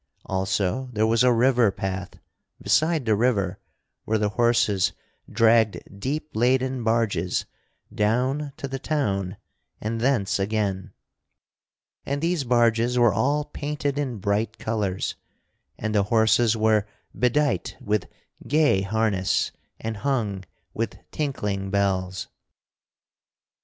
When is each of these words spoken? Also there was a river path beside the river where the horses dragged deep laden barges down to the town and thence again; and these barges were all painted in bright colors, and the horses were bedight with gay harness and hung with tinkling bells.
Also 0.25 0.89
there 0.93 1.05
was 1.05 1.23
a 1.23 1.31
river 1.31 1.69
path 1.69 2.15
beside 2.59 3.05
the 3.05 3.13
river 3.15 3.59
where 4.03 4.17
the 4.17 4.29
horses 4.29 4.93
dragged 5.31 5.79
deep 5.99 6.31
laden 6.33 6.83
barges 6.83 7.45
down 7.93 8.51
to 8.57 8.67
the 8.67 8.79
town 8.79 9.37
and 9.79 10.01
thence 10.01 10.39
again; 10.39 10.91
and 12.03 12.19
these 12.19 12.43
barges 12.43 12.97
were 12.97 13.13
all 13.13 13.45
painted 13.45 13.99
in 13.99 14.17
bright 14.17 14.57
colors, 14.57 15.13
and 15.77 15.93
the 15.93 16.01
horses 16.05 16.57
were 16.57 16.87
bedight 17.15 17.77
with 17.79 18.07
gay 18.47 18.81
harness 18.81 19.51
and 19.79 19.97
hung 19.97 20.43
with 20.73 20.97
tinkling 21.11 21.69
bells. 21.69 22.27